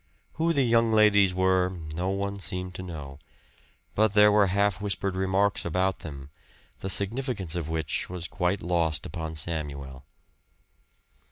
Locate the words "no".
1.95-2.09